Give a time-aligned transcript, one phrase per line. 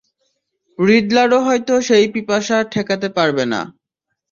[0.79, 3.61] রিডলারও হয়তো সেই পিপাসা ঠেকাতে পারবে না।